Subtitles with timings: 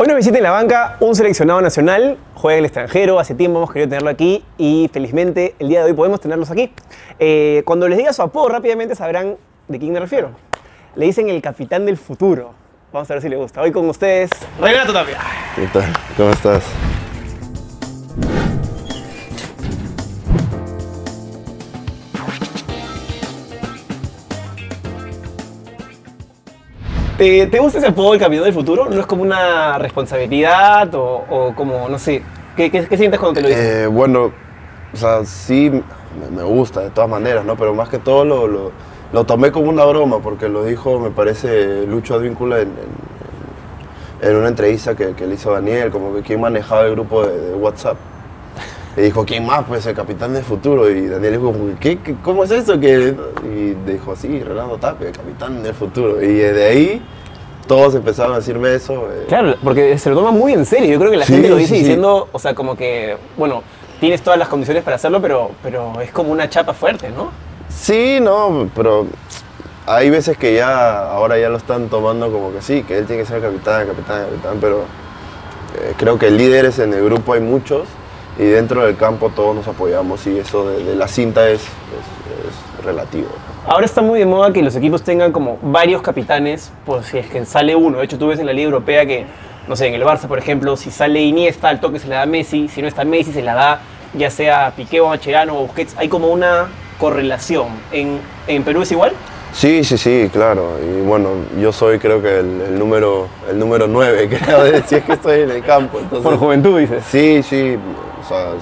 [0.00, 3.58] Hoy nos visita en la banca un seleccionado nacional, juega en el extranjero, hace tiempo
[3.58, 6.72] hemos querido tenerlo aquí y felizmente el día de hoy podemos tenerlos aquí.
[7.18, 9.34] Eh, cuando les diga su apodo rápidamente sabrán
[9.66, 10.30] de quién me refiero.
[10.94, 12.54] Le dicen el capitán del futuro.
[12.92, 13.60] Vamos a ver si le gusta.
[13.60, 14.30] Hoy con ustedes,
[14.60, 15.18] Renato Tapia.
[15.56, 15.92] ¿Qué tal?
[16.16, 16.62] ¿Cómo estás?
[27.18, 28.88] ¿Te, te gusta ese apodo, el capitán del futuro?
[28.88, 32.22] ¿No es como una responsabilidad o, o como, no sé,
[32.56, 33.66] ¿qué, qué, sientes cuando te lo dicen?
[33.66, 34.30] Eh, bueno,
[34.92, 35.68] o sea, sí
[36.32, 37.56] me, gusta de todas maneras, ¿no?
[37.56, 38.70] Pero más que todo lo,
[39.12, 42.70] lo, tomé como una broma porque lo dijo, me parece, Lucho Advíncula en,
[44.22, 47.52] en, una entrevista que, que le hizo Daniel, como que quién manejaba el grupo de,
[47.54, 47.96] WhatsApp.
[48.96, 49.64] Y dijo, ¿quién más?
[49.64, 50.90] Pues el capitán del futuro.
[50.90, 52.80] Y Daniel dijo, ¿qué, qué, cómo es eso?
[52.80, 53.14] Que...
[53.44, 56.20] Y dijo, sí, Renato Tapia, el capitán del futuro.
[56.20, 57.02] Y de ahí
[57.68, 58.94] todos empezaron a decirme eso.
[59.12, 59.26] eh.
[59.28, 60.90] Claro, porque se lo toma muy en serio.
[60.90, 61.80] Yo creo que la Sí, gente lo dice sí, sí.
[61.82, 63.62] diciendo, o sea, como que, bueno,
[64.00, 67.30] tienes todas las condiciones para hacerlo, pero, pero es como una chapa fuerte, ¿no?
[67.68, 69.06] Sí, no, pero
[69.86, 73.22] hay veces que ya, ahora ya lo están tomando como que sí, que él tiene
[73.22, 74.78] que ser capitán, capitán, capitán, pero
[75.80, 77.86] eh, creo que líderes en el grupo hay muchos
[78.38, 82.78] y dentro del campo todos nos apoyamos y eso de, de la cinta es, es-
[82.78, 83.28] es relativo.
[83.68, 87.26] Ahora está muy de moda que los equipos tengan como varios capitanes, por si es
[87.26, 87.98] que sale uno.
[87.98, 89.26] De hecho, tú ves en la Liga Europea que,
[89.66, 92.22] no sé, en el Barça, por ejemplo, si sale Iniesta, al toque se le da
[92.22, 93.80] a Messi, si no está Messi, se la da
[94.14, 95.94] ya sea a Piqué o a Mascherano o Busquets.
[95.98, 97.66] Hay como una correlación.
[97.92, 99.12] ¿En, en Perú es igual?
[99.52, 100.78] Sí, sí, sí, claro.
[100.82, 101.28] Y bueno,
[101.60, 105.12] yo soy creo que el, el número el número 9, creo, de- si es que
[105.12, 105.98] estoy en el campo.
[105.98, 107.04] Entonces, Por juventud, dices.
[107.10, 107.76] Sí, sí.
[108.24, 108.52] O sea,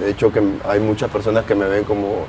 [0.00, 2.24] de hecho que hay muchas personas que me ven como,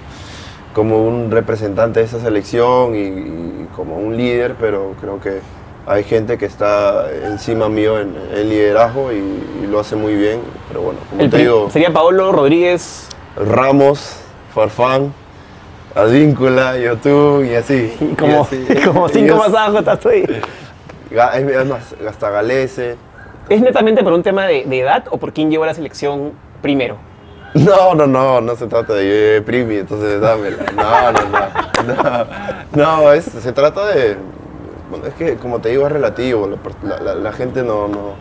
[0.78, 5.40] como un representante de esa selección y, y como un líder, pero creo que
[5.88, 10.40] hay gente que está encima mío en el liderazgo y, y lo hace muy bien.
[10.68, 13.10] Pero bueno, como El te pri- digo, sería Paolo Rodríguez.
[13.36, 14.18] Ramos,
[14.54, 15.12] Farfán,
[15.96, 17.92] Advíncula, YouTube y así.
[18.12, 18.64] Y como, así.
[18.86, 20.26] como cinco más abajo estás tú ahí.
[21.10, 22.98] Es más, hasta Galese.
[23.50, 26.34] ¿Es netamente por un tema de, de edad o por quién llevó a la selección
[26.62, 26.98] primero?
[27.66, 30.64] No, no, no, no se trata de yo llevé primi, entonces dámela.
[30.76, 32.26] No, no, no.
[32.74, 34.18] No, no es- se trata de.
[34.90, 36.50] bueno, es que, como te digo, es relativo.
[36.84, 38.14] La, la- la gente no, no,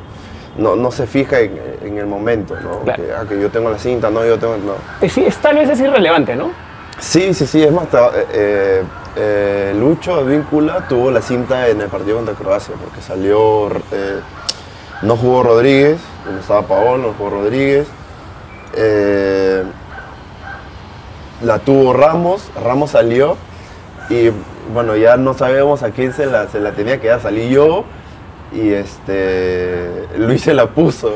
[0.58, 2.80] no, no se fija en, en el momento, ¿no?
[2.80, 3.02] Claro.
[3.02, 4.56] Que, ah, que yo tengo la cinta, no, yo tengo.
[4.56, 4.74] No.
[5.00, 6.50] Es, sí, es- tal vez es irrelevante, ¿no?
[6.98, 8.82] Sí, sí, sí, es más, eh, eh,
[9.16, 14.20] eh, Lucho Víncula tuvo la cinta en el partido contra Croacia, porque salió, eh,
[15.02, 15.98] no jugó Rodríguez,
[16.32, 17.86] no estaba Paolo, no jugó Rodríguez,
[18.76, 19.62] eh,
[21.42, 23.36] la tuvo Ramos, Ramos salió
[24.08, 24.30] y
[24.72, 27.84] bueno, ya no sabemos a quién se la, se la tenía que dar, salí yo
[28.52, 31.14] y este Luis se la puso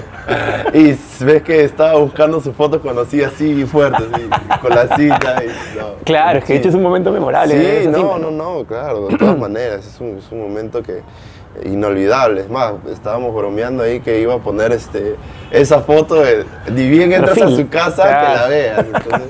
[0.75, 5.42] y ves que estaba buscando su foto cuando hacía así fuerte, así, con la cinta
[5.44, 5.94] y, no.
[6.04, 7.82] Claro, es que de hecho es un momento memorable.
[7.82, 11.03] Sí, no, cinta, no, no, claro, de todas maneras, es un, es un momento que
[11.65, 12.43] inolvidable.
[12.43, 15.16] Es más, estábamos bromeando ahí que iba a poner este,
[15.50, 18.27] esa foto de ni bien entras a su casa Claro.
[18.28, 18.87] que la veas.
[18.87, 19.28] entonces,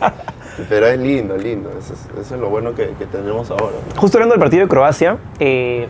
[0.69, 3.77] pero es lindo, lindo, eso es, eso es lo bueno que, que tenemos ahora.
[3.97, 5.89] Justo hablando del partido de Croacia, eh,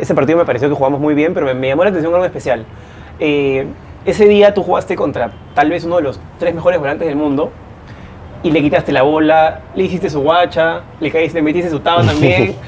[0.00, 2.24] ese partido me pareció que jugamos muy bien, pero me, me llamó la atención algo
[2.26, 2.64] especial.
[3.18, 3.66] Eh,
[4.04, 7.50] ese día tú jugaste contra tal vez uno de los tres mejores volantes del mundo
[8.42, 12.04] y le quitaste la bola, le hiciste su guacha, le, caíste, le metiste su taba
[12.04, 12.54] también.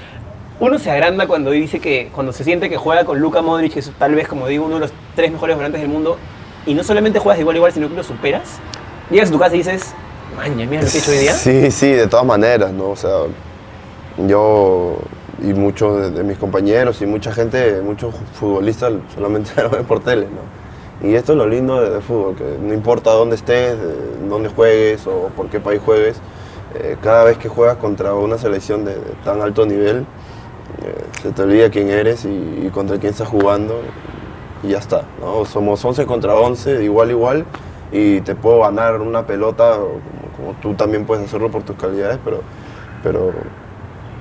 [0.60, 3.80] Uno se agranda cuando dice que, cuando se siente que juega con Luka Modric, que
[3.80, 6.16] es tal vez, como digo, uno de los tres mejores volantes del mundo,
[6.66, 8.58] y no solamente juegas igual igual, sino que lo superas.
[9.10, 9.94] Llegas a tu casa y dices,
[10.36, 11.34] maña, mira lo que he hecho.
[11.34, 12.90] Sí, sí, de todas maneras, ¿no?
[12.90, 13.20] O sea,
[14.26, 14.98] yo
[15.40, 20.26] y muchos de, mis compañeros y mucha gente, muchos futbolistas solamente lo ven por tele,
[20.26, 21.08] ¿no?
[21.08, 24.48] Y esto es lo lindo de, de fútbol, que no importa dónde estés, de dónde
[24.48, 26.16] juegues o por qué país juegues,
[26.74, 28.94] eh, cada vez que juegas contra una selección de,
[29.24, 30.04] tan alto nivel,
[31.22, 32.28] se te olvida quién eres y,
[32.66, 33.80] y contra quién estás jugando
[34.62, 35.44] y ya está, ¿no?
[35.44, 37.44] Somos 11 contra 11, igual igual,
[37.92, 42.18] y te puedo ganar una pelota como, como tú también puedes hacerlo por tus calidades,
[42.24, 42.40] pero,
[43.02, 43.32] pero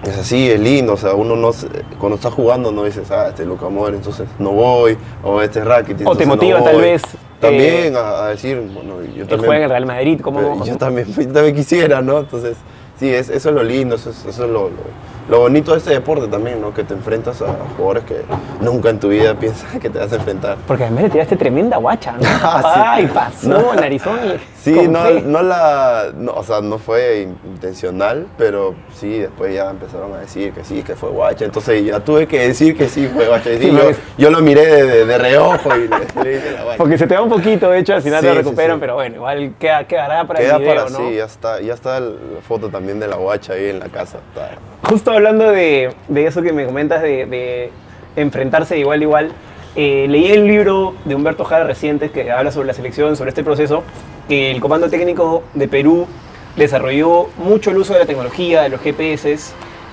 [0.03, 1.51] es así, es lindo, o sea, uno no
[1.99, 5.59] cuando está jugando no dices, ah, este es Luca Modric, entonces no voy, o este
[5.59, 7.01] es Rakitic, O te no motiva tal vez,
[7.39, 9.39] También a, a decir, bueno, yo también...
[9.39, 10.63] juega en el Real Madrid, ¿cómo?
[10.63, 12.19] Yo también, yo también quisiera, ¿no?
[12.19, 12.57] Entonces,
[12.99, 15.77] sí, es- eso es lo lindo, eso es, eso es lo, lo- lo bonito de
[15.79, 16.73] este deporte también, ¿no?
[16.73, 18.21] Que te enfrentas a jugadores que
[18.61, 20.57] nunca en tu vida piensas que te vas a enfrentar.
[20.67, 22.19] Porque además le tiraste tremenda guacha, ¿no?
[22.41, 23.07] Ah, sí.
[23.13, 28.75] Pasó, narizón y Sí, no, no la, no, o sea, no fue in- intencional, pero
[28.95, 32.47] sí, después ya empezaron a decir que sí, que fue guacha, entonces ya tuve que
[32.47, 33.77] decir que sí fue guacha, y Sí,
[34.17, 36.77] yo, lo miré de, de- de reojo y le, le dije la guacha.
[36.77, 38.79] Porque se te va un poquito, de hecho, al final Sí, te lo recuperan, sí.
[38.81, 40.97] pero bueno, igual queda, quedará para Queda el video, para ¿no?
[40.97, 42.11] sí, ya está, ya está la
[42.45, 44.17] foto también de la guacha ahí en la casa.
[44.33, 44.51] está.
[44.89, 47.71] Justo hablando de, de eso que me comentas, de, de
[48.15, 49.31] enfrentarse de igual a igual,
[49.75, 53.43] eh, leí el libro de Humberto Jara reciente que habla sobre la selección, sobre este
[53.43, 53.83] proceso,
[54.27, 56.07] que el Comando Técnico de Perú
[56.55, 59.35] desarrolló mucho el uso de la tecnología, de los GPS,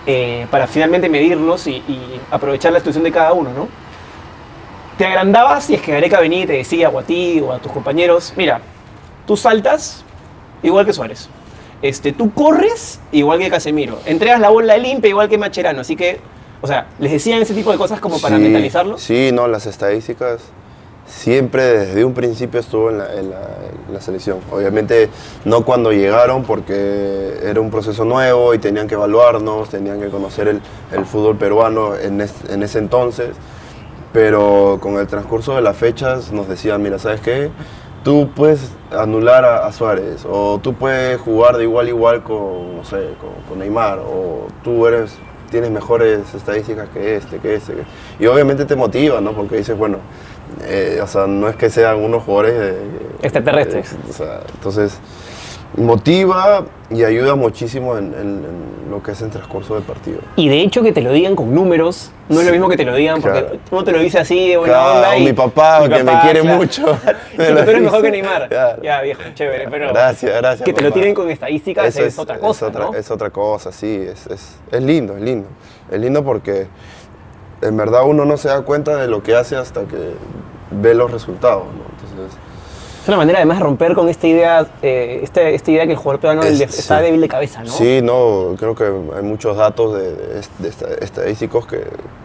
[0.06, 3.68] eh, para finalmente medirlos y, y aprovechar la situación de cada uno, ¿no?
[4.96, 7.58] Te agrandabas si es que Gareca venía y te decía, o a ti, o a
[7.58, 8.60] tus compañeros, mira,
[9.26, 10.04] tú saltas
[10.62, 11.28] igual que Suárez.
[11.84, 13.98] Este, tú corres igual que Casemiro.
[14.06, 15.82] Entregas la bola limpia igual que Macherano.
[15.82, 16.18] Así que,
[16.62, 19.02] o sea, les decían ese tipo de cosas como para Sí, mentalizarlos.
[19.02, 20.40] Sí, no, las estadísticas
[21.06, 23.48] siempre desde un principio estuvo en la, en la-
[23.86, 24.38] en la selección.
[24.50, 25.10] Obviamente
[25.44, 30.48] no cuando llegaron porque era un proceso nuevo y tenían que evaluarnos, tenían que conocer
[30.48, 33.36] el, el fútbol peruano en, es- en ese entonces,
[34.14, 37.50] pero con el transcurso de las fechas nos decían, mira, ¿sabes qué?
[38.04, 42.76] Tú puedes anular a, a Suárez, o tú puedes jugar de igual a igual con,
[42.76, 45.16] no sé, con, con Neymar, o tú eres,
[45.50, 47.72] tienes mejores estadísticas que este, que este.
[47.72, 47.84] que-".
[48.20, 49.32] Y obviamente te motiva, ¿no?
[49.32, 49.98] Porque dices, bueno,
[50.66, 52.76] eh, o sea, no es que sean unos jugadores eh,
[53.22, 53.96] Extraterrestres.
[54.08, 54.98] o sea, entonces,
[55.76, 60.18] motiva y ayuda muchísimo en, en- en lo que es el transcurso del partido.
[60.36, 62.84] Y de hecho que te lo digan con números, no es lo mismo que te
[62.84, 63.58] lo digan porque claro.
[63.72, 65.10] uno te lo dice así de buena Claro, onda.
[65.10, 66.82] o y- mi papá, mi que me quiere mucho,
[67.38, 68.10] me lo tú eres mejor que.
[68.12, 68.48] Neymar.
[68.82, 69.66] Ya, viejo, chévere.
[69.68, 72.94] Pero Gracias, gracias, Que te lo tienen con estadísticas es, otra cosa, es otra, ¿no?
[72.94, 75.48] es otra cosa, sí, es, es, es lindo, es lindo.
[75.90, 76.68] Es lindo porque
[77.62, 80.12] en verdad uno no se da cuenta de lo que hace hasta que
[80.70, 81.93] ve los resultados, ¿no?
[83.04, 85.98] Es una manera además de romper con esta idea, eh, esta, esta idea que el
[85.98, 87.04] jugador peruano Es- está sí.
[87.04, 87.70] débil de cabeza, ¿no?
[87.70, 91.82] Sí, no, creo que hay muchos datos de, de de esta- estadísticos que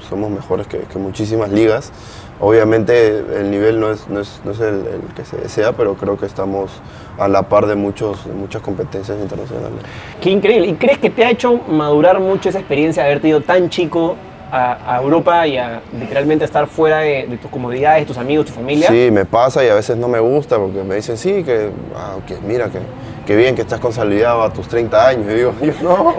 [0.09, 1.91] somos mejores que, que muchísimas ligas.
[2.39, 5.95] Obviamente el nivel no es, no es, no es el, el que se desea, pero
[5.95, 6.71] creo que estamos
[7.17, 9.79] a la par de, muchos, muchas competencias internacionales.
[10.21, 10.67] Qué increíble.
[10.69, 14.15] ¿Y crees que te ha hecho madurar mucho esa experiencia de haberte ido tan chico
[14.51, 18.53] a, a Europa y a literalmente estar fuera de, de tus comodidades, tus amigos, tu
[18.53, 18.87] familia?
[18.87, 22.15] Sí, me pasa y a veces no me gusta porque me dicen, sí, que, ah,
[22.25, 22.79] que mira, que,
[23.25, 25.25] que bien que estás consolidado a tus 30 años.
[25.31, 26.15] Y digo, yo, no,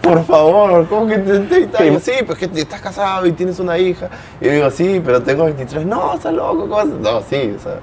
[0.00, 2.02] por favor, ¿cómo que te- 30 años?
[2.02, 4.08] Sí, pues que estás casado y tienes una hija.
[4.40, 5.84] Y digo, sí, pero tengo 23.
[5.84, 7.78] No, estás loco, ¿cómo vas a-?" No, sí, o sea,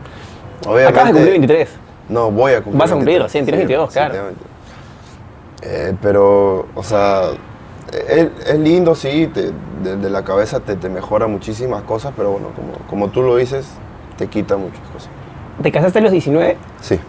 [0.66, 0.90] obviamente...
[1.00, 1.70] Acabas de cumplir 23.
[2.10, 2.80] No, voy a cumplir.
[2.80, 4.16] Vas a cumplirlo, sí, tienes 22, claro.
[5.62, 7.30] Eh, pero, o sea,
[8.08, 9.52] es, es lindo, sí, te-
[9.84, 13.36] de, de la cabeza te, te mejora muchísimas cosas, pero bueno, como, como tú lo
[13.36, 13.66] dices,
[14.18, 15.10] te quita muchas cosas.
[15.62, 16.58] ¿Te casaste a los 19?
[16.82, 17.00] Sí.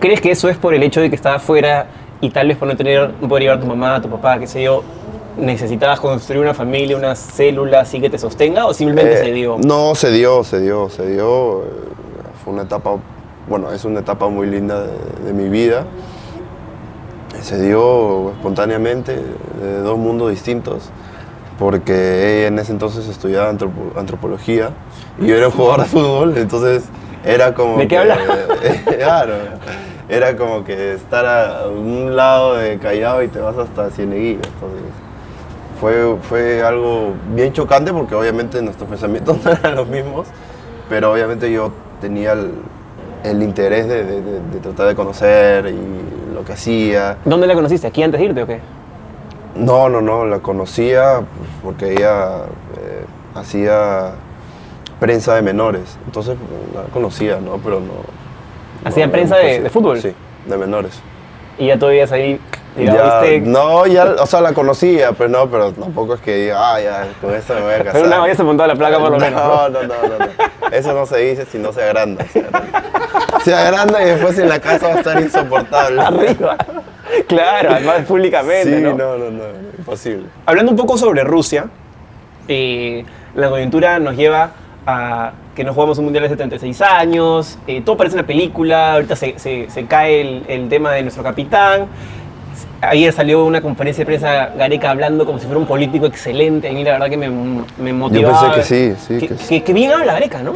[0.00, 1.86] ¿Crees que eso es por el hecho de que estabas fuera
[2.20, 4.38] y tal vez por no tener, no poder llevar a tu mamá, a tu papá,
[4.38, 4.82] qué sé yo,
[5.36, 9.56] necesitabas construir una familia, una célula así que te sostenga o simplemente Eh, se dio?
[9.64, 11.62] No, se dio, se dio, se dio.
[11.62, 11.66] eh,
[12.44, 12.96] Fue una etapa,
[13.48, 14.92] bueno, es una etapa muy linda de,
[15.26, 15.84] de mi vida.
[17.42, 19.16] Se dio espontáneamente,
[19.60, 20.90] de dos mundos distintos,
[21.58, 24.70] porque ella en ese entonces estudiaba antropo- antropología
[25.20, 26.84] y yo era un jugador de fútbol, entonces
[27.24, 27.78] era como...
[27.78, 28.16] ¿De qué habla?
[28.98, 29.34] claro,
[30.08, 34.82] era como que estar a un lado de Callao y te vas hasta Cieneguilla, entonces
[35.80, 40.28] fue, fue algo bien chocante porque obviamente nuestros pensamientos no eran los mismos,
[40.88, 42.52] pero obviamente yo tenía el,
[43.24, 45.76] el interés de, de- de- de tratar de conocer y
[46.32, 47.18] lo que hacía.
[47.24, 47.86] ¿Dónde la conociste?
[47.86, 48.60] ¿Aquí antes de irte o qué?
[49.54, 51.20] No, no, no, la conocía
[51.62, 52.44] porque ella
[52.78, 54.12] eh, hacía
[54.98, 56.36] prensa de menores, entonces
[56.74, 57.58] la conocía, ¿no?
[57.58, 57.92] Pero no...
[58.84, 60.00] ¿Hacía no, prensa no, de- fútbol?
[60.00, 60.14] Sí,
[60.46, 61.00] de menores.
[61.58, 62.40] Y ya todavía ahí
[62.76, 66.80] Ya, no, ya, o sea, la conocía, pero no, pero tampoco es que diga, ah,
[66.80, 67.92] ya, con eso me voy a casar.
[67.92, 69.42] Pero una vez se montó la placa por lo menos.
[69.42, 70.68] No, no, no, no, no.
[70.70, 72.24] Eso no se dice si no se agranda.
[72.32, 76.00] Se agranda, Se agranda y después en la casa va a estar insoportable.
[76.00, 76.56] Arriba.
[77.28, 78.94] Claro, además públicamente, Sí, ¿no?
[78.94, 79.44] no, no, no,
[79.76, 80.24] imposible.
[80.46, 81.66] Hablando un poco sobre Rusia,
[82.48, 84.50] eh, la coyuntura nos lleva
[84.86, 89.14] a que nos jugamos un mundial hace 36 años, eh, todo parece una película, ahorita
[89.16, 91.86] se, se- se cae el, el tema de nuestro capitán.
[92.80, 96.68] Ayer salió una conferencia de prensa Gareca hablando como si fuera un político excelente.
[96.68, 97.28] A mí la verdad que me,
[97.78, 98.54] me motivaba.
[98.54, 99.48] pensé que sí, sí, Que, que sí.
[99.48, 100.54] que- que bien habla Gareca, ¿no?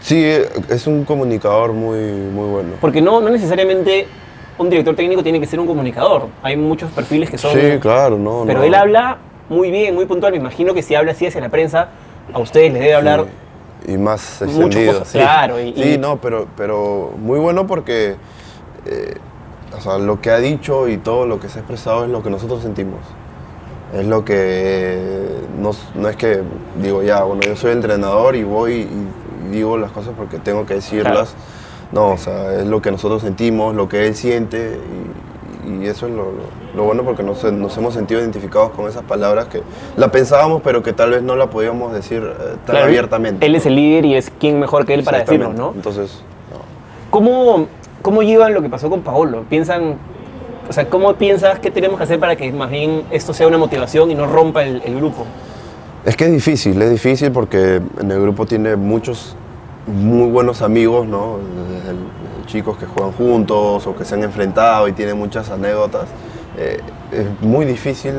[0.00, 0.24] Sí,
[0.68, 2.68] es un comunicador muy, muy bueno.
[2.80, 4.06] Porque no, no necesariamente
[4.58, 6.28] un director técnico tiene que ser un comunicador.
[6.42, 7.52] Hay muchos perfiles que son...
[7.52, 8.64] Sí, claro, no, Pero no.
[8.64, 9.18] él habla
[9.48, 10.32] muy bien, muy puntual.
[10.32, 11.88] Me imagino que si habla así hacia la prensa,
[12.32, 13.26] a ustedes les debe hablar
[13.84, 14.92] Sí, Y más Muchas extendido.
[14.94, 15.18] cosas, sí.
[15.18, 18.14] claro, y- sí, y- no, pero, pero muy bueno porque
[18.86, 19.14] eh,
[19.76, 22.22] o sea, lo que ha dicho y todo lo que se ha expresado es lo
[22.22, 23.00] que nosotros sentimos.
[23.94, 26.42] Es lo que eh, no, no es que
[26.82, 30.66] digo, ya, bueno, yo soy entrenador y voy y, y digo las cosas porque tengo
[30.66, 31.34] que decirlas.
[31.92, 34.80] No, o sea, es lo que nosotros sentimos, lo que él siente
[35.68, 36.32] y, y eso es lo,
[36.74, 39.62] lo- bueno porque nos, nos hemos sentido identificados con esas palabras que
[39.96, 43.46] la pensábamos pero que tal vez no la podíamos decir eh, tan Claro, abiertamente.
[43.46, 45.52] Él es el líder y es quien mejor que él para decirlo.
[45.52, 45.72] ¿no?
[45.76, 46.58] Entonces, no.
[47.10, 47.68] ¿Cómo,
[48.02, 49.44] ¿Cómo llevan lo que pasó con Paolo?
[49.48, 49.94] ¿Piensan,
[50.68, 53.58] o sea, ¿cómo piensas que tenemos que hacer para que más bien esto sea una
[53.58, 55.24] motivación y no rompa el, el grupo?
[56.04, 59.34] Es que es difícil, es difícil porque en el grupo tiene muchos
[59.86, 61.38] muy buenos amigos, ¿no?
[61.72, 61.96] Desde el-
[62.46, 66.04] chicos que juegan juntos o que se han enfrentado y tienen muchas anécdotas.
[66.56, 66.78] Eh,
[67.10, 68.14] es muy difícil,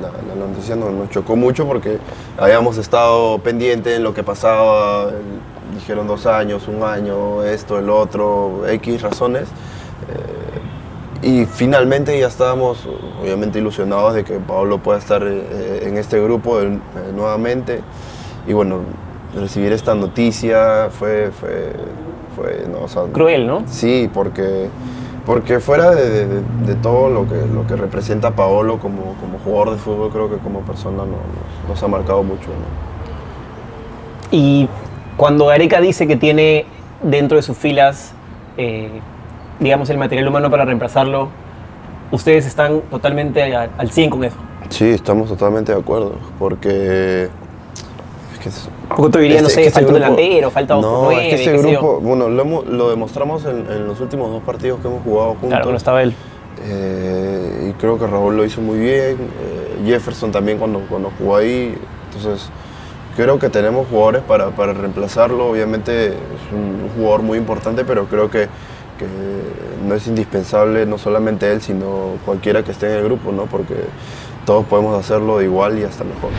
[0.00, 1.98] la, la noticia nos, nos chocó mucho porque
[2.38, 5.10] habíamos estado pendientes en lo que pasaba,
[5.78, 9.48] dijeron dos años, un año, esto, el otro, X razones.
[10.08, 12.86] Eh, y finalmente ya estábamos
[13.20, 16.78] obviamente ilusionados de que Pablo pueda estar eh, en este grupo eh,
[17.14, 17.80] nuevamente.
[18.46, 18.78] Y bueno,
[19.34, 21.72] recibir esta noticia fue, fue,
[22.36, 23.64] fue no, o sea, Cruel, ¿no?
[23.66, 24.68] Sí, porque,
[25.26, 29.72] porque fuera de, de- de todo lo que, lo que representa Paolo como, como jugador
[29.72, 32.46] de fútbol, creo que como persona no- nos, nos ha marcado mucho.
[32.48, 32.78] ¿no?
[34.30, 34.68] Y
[35.18, 36.64] cuando Gareca dice que tiene
[37.02, 38.12] dentro de sus filas,
[38.56, 38.88] eh,
[39.60, 41.28] digamos, el material humano para reemplazarlo,
[42.10, 44.36] ustedes están totalmente a- al 100 con eso.
[44.70, 47.24] Sí, estamos totalmente de acuerdo, porque...
[48.32, 50.50] es que es- Porque tú dirías, no Este- sé, que ese falta un grupo- delantero,
[50.50, 53.86] falta otro No, nueve, es que ese sé grupo, bueno, lo, lo demostramos en, en
[53.86, 55.48] los últimos dos partidos que hemos jugado juntos.
[55.50, 56.14] Claro, no estaba él.
[56.64, 59.16] Eh, y creo que Raúl lo hizo muy bien.
[59.40, 61.74] eh, Jefferson también cuando, cuando jugó ahí.
[62.12, 62.50] Entonces,
[63.18, 65.48] creo que tenemos jugadores para, para reemplazarlo.
[65.48, 68.48] Obviamente es un jugador muy importante, pero creo que,
[68.96, 69.06] que
[69.84, 73.46] no es indispensable no solamente él, sino cualquiera que esté en el grupo, ¿no?
[73.46, 73.74] Porque
[74.46, 76.30] todos podemos hacerlo igual y hasta mejor.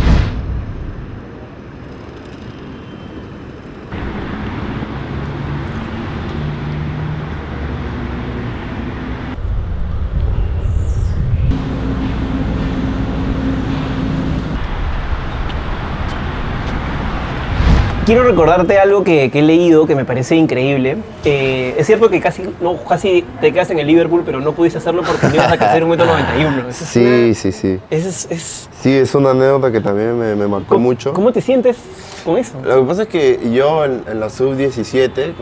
[18.09, 20.97] Quiero recordarte algo que, que he leído que me parece increíble.
[21.25, 24.79] Eh, es cierto que casi, no, casi te quedas en el Liverpool, pero no pudiste
[24.79, 26.69] hacerlo porque no ibas a crecer un metro 91.
[26.69, 27.79] Eso es Sí, una- sí, sí.
[27.91, 31.13] es- es- Sí, es una anécdota que también me, me marcó ¿cómo, mucho.
[31.13, 31.77] ¿Cómo te sientes
[32.25, 32.53] con eso?
[32.63, 35.33] Lo que pasa es que yo en, en la sub-17, eh,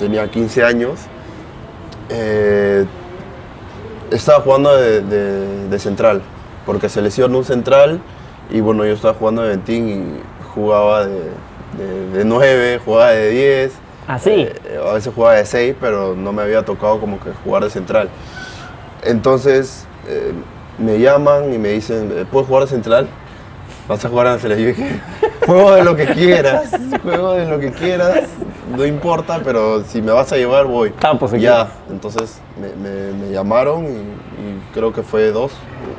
[0.00, 0.98] tenía 15 años,
[2.10, 2.84] eh,
[4.10, 6.22] estaba jugando de, de- de central,
[6.66, 8.00] porque se lesionó un central
[8.50, 11.20] y bueno, yo estaba jugando de ventín y jugaba de,
[11.78, 13.72] de, de 9, jugaba de 10.
[14.06, 14.30] ¿Ah, sí?
[14.48, 17.70] eh, a veces jugaba de 6, pero no me había tocado como que jugar de
[17.70, 18.08] central.
[19.04, 20.32] Entonces eh,
[20.78, 23.08] me llaman y me dicen, eh, ¿puedes jugar de central?
[23.86, 24.74] ¿Vas a jugar selección?
[24.74, 25.00] Yo dije,
[25.46, 26.70] juego de lo que quieras,
[27.02, 28.24] juego de lo que quieras,
[28.76, 30.92] no importa, pero si me vas a llevar voy.
[31.02, 35.52] Ah, pues, ya, entonces me, me- me llamaron y, y creo que fue dos,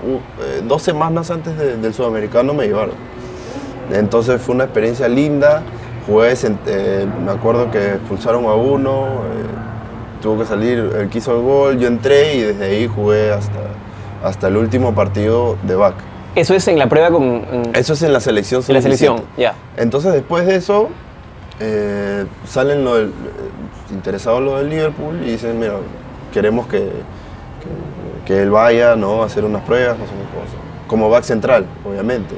[0.08, 2.94] u- eh, dos semanas antes de- del sudamericano me llevaron.
[3.92, 5.64] Entonces fue una experiencia linda,
[6.06, 6.34] jugué,
[6.68, 11.80] eh, me acuerdo que expulsaron a uno, eh, tuvo que salir, él quiso el gol,
[11.80, 13.60] yo entré y desde ahí jugué hasta,
[14.24, 15.96] hasta el último partido de back.
[16.36, 18.62] Eso es en la prueba con en, Eso es en la selección.
[18.68, 18.84] en la sub-17.
[18.84, 19.56] selección, ya.
[19.78, 20.90] Entonces después de eso,
[21.60, 23.12] eh, salen lo del, eh,
[23.92, 25.74] interesados lo del Liverpool y dicen, mira,
[26.32, 29.24] queremos que, que, que él vaya ¿no?
[29.24, 30.58] a hacer unas pruebas, no sé qué cosa.
[30.88, 32.36] Como back central, obviamente.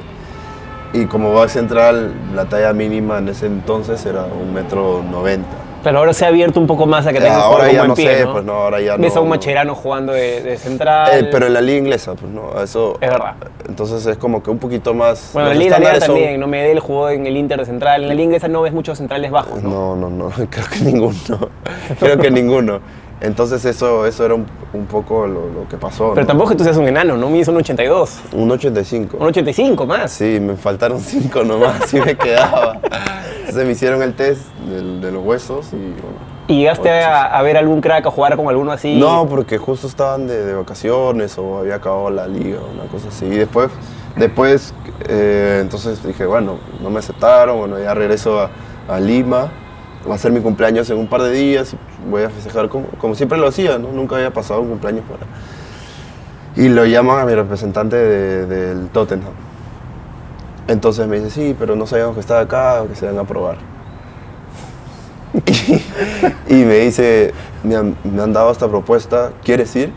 [0.94, 5.48] Y como back central, la talla mínima en ese entonces era un metro noventa.
[5.82, 7.94] Pero ahora se ha abierto un poco más a que tengas Eh, Ahora ya no
[7.94, 8.32] pie, sé, ¿no?
[8.34, 9.34] pues no, ahora ya Ves no, a un no.
[9.34, 11.10] macherano jugando de, de central.
[11.12, 12.98] Eh, pero en la liga inglesa, pues no, eso...
[13.00, 13.34] Es verdad.
[13.68, 15.30] Entonces es como que un poquito más...
[15.32, 17.66] Bueno, en la Liga Italiana estándares son- también, no Medel jugó en el Inter de
[17.66, 18.02] central.
[18.02, 19.96] En la Liga inglesa no ves muchos centrales bajos, ¿no?
[19.96, 21.14] No, no, no, creo que ninguno.
[21.98, 22.80] creo que ninguno.
[23.22, 26.10] Entonces eso, eso era un, un poco lo, lo que pasó.
[26.12, 26.26] Pero ¿no?
[26.26, 27.30] tampoco es que tú seas un enano, ¿no?
[27.30, 29.16] Mides un 82, Un 85.
[29.18, 30.10] un 85 más.
[30.10, 32.80] Sí, me faltaron 5 nomás y me quedaba.
[33.40, 36.32] Entonces me hicieron el test del- de, los huesos y bueno.
[36.48, 38.98] ¿Y llegaste a, a ver algún crack a jugar con alguno así?
[38.98, 43.26] No, porque justo estaban de, de vacaciones o había acabado la liga, una cosa así.
[43.26, 43.70] Y después,
[44.16, 44.74] después
[45.08, 48.50] eh, entonces dije, bueno, no me aceptaron, bueno, ya regreso a,
[48.88, 49.52] a Lima.
[50.10, 51.76] Va a ser mi cumpleaños en un par de días
[52.10, 53.92] voy a festejar como, siempre lo hacía, ¿no?
[53.92, 55.24] Nunca había pasado un cumpleaños fuera.
[56.56, 59.32] Y lo llaman a mi representante de- del Tottenham.
[60.68, 63.56] Entonces me dice, sí, pero no sabíamos que estaba acá que se van a probar.
[66.48, 67.32] Y, me dice,
[67.62, 69.92] me han, dado esta propuesta, ¿quieres ir?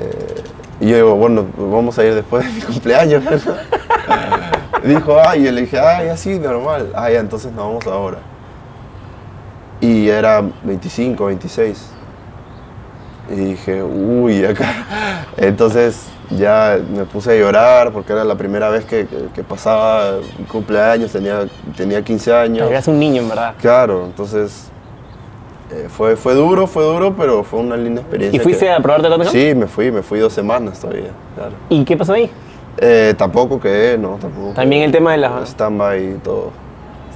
[0.00, 0.42] Eh,
[0.80, 3.22] y yo digo, bueno, vamos a ir después de mi cumpleaños.
[4.84, 6.90] Dijo, ay, y yo le dije, ay, así, normal.
[6.94, 8.18] Ah, ya, entonces nos vamos ahora.
[9.80, 11.90] Y era 25, 26.
[13.30, 15.26] Y dije, uy, acá.
[15.36, 20.44] Entonces ya me puse a llorar porque era la primera vez que, que- pasaba mi
[20.44, 22.70] cumpleaños, tenía, tenía 15 años.
[22.70, 23.54] Eras un niño, en verdad.
[23.60, 24.68] Claro, entonces
[25.70, 28.36] eh, fue, fue duro, fue duro, pero fue una linda experiencia.
[28.40, 29.32] ¿Y fuiste que- a probarte Tottenham?
[29.32, 31.52] Sí, me fui, me fui dos semanas todavía, claro.
[31.68, 32.30] ¿Y qué pasó ahí?
[32.78, 34.52] Eh, tampoco quedé, no, tampoco.
[34.54, 35.42] También el tema de la...
[35.46, 36.50] Stand-by y todo,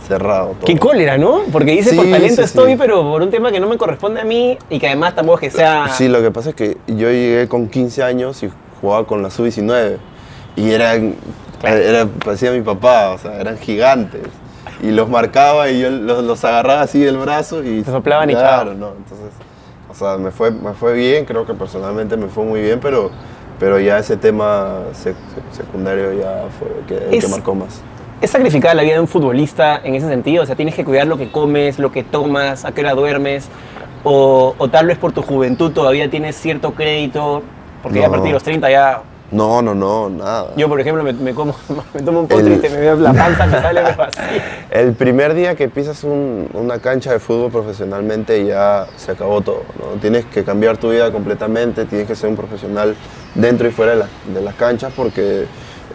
[0.08, 0.64] cerrado todo.
[0.66, 1.42] Qué cólera, ¿no?
[1.52, 2.76] Porque dice Sí, por talento sí, estoy, sí.
[2.78, 5.52] pero por un tema que no me corresponde a mí y que además tampoco es
[5.52, 5.88] que sea...
[5.90, 8.50] Sí, lo que pasa es que yo llegué con 15 años y
[8.80, 9.98] jugaba con la sub-19
[10.56, 11.14] y eran,
[11.62, 14.22] era, parecía mi papá, o sea, eran gigantes.
[14.82, 17.82] Y los marcaba y yo los, los agarraba así del brazo y...
[17.82, 18.74] Te soplaban y Claro, chao.
[18.78, 19.28] no, entonces...
[19.90, 23.10] O sea, me fue, me fue bien, creo que personalmente me fue muy bien, pero,
[23.58, 27.54] pero ya ese tema sec- sec- secundario ya fue el que, el que Es- marcó
[27.54, 27.80] más.
[28.20, 30.42] ¿Es sacrificada la vida de un futbolista en ese sentido?
[30.42, 33.46] O sea, tienes que cuidar lo que comes, lo que tomas, a qué hora duermes,
[34.02, 37.42] o, o tal vez por tu juventud todavía tienes cierto crédito,
[37.82, 39.02] porque ya a partir de los 30 ya...
[39.30, 40.52] No, no, no, nada.
[40.56, 41.54] Yo, por ejemplo, me, me como,
[41.94, 44.64] me tomo un postre El- y te me veo la panza, me sale me vacía.
[44.70, 49.62] El primer día que pisas un- una cancha de fútbol profesionalmente ya se acabó todo.
[49.78, 50.00] ¿no?
[50.00, 52.96] Tienes que cambiar tu vida completamente, tienes que ser un profesional
[53.34, 55.44] dentro y fuera de, la- de las canchas porque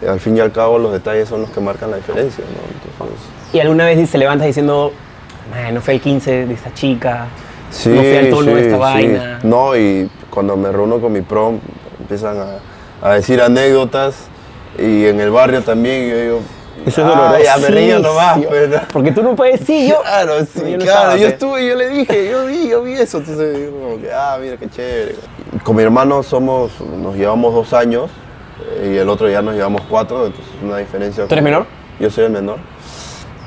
[0.08, 2.44] al fin y al cabo los detalles son los que marcan la diferencia.
[2.44, 3.04] ¿no?
[3.04, 4.92] Entonces, Y alguna vez se levantas diciendo,
[5.50, 7.26] "Man, no fue el 15 de esta chica,
[7.70, 8.80] sí, no fue al tono de sí, esta sí.
[8.80, 9.38] vaina.
[9.42, 11.58] No, y cuando me reúno con mi prom
[12.00, 14.26] empiezan a, a decir anécdotas
[14.78, 16.40] y en el barrio también yo digo,
[16.86, 18.36] Eso es "Ah, ya me río nomás.
[18.36, 18.50] dolorosísimo".
[18.50, 20.02] pero- Porque tú no puedes, sí, yo...
[20.02, 22.94] Claro, sí, Yo no claro, estaba, yo estuve, yo le dije, yo vi, yo vi
[22.94, 25.14] eso, entonces como que, ah, mira qué chévere.
[25.62, 28.10] Con mi hermano somos, nos llevamos dos años
[28.84, 31.26] y el otro ya nos llevamos cuatro, entonces es una diferencia.
[31.26, 31.66] ¿Tú eres menor?
[32.00, 32.58] Yo soy el menor.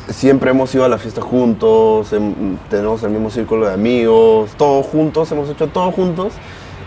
[0.10, 4.86] Siempre hemos ido a la fiesta juntos, em- tenemos el mismo círculo de amigos, todos
[4.86, 6.34] juntos, hemos hecho todo juntos.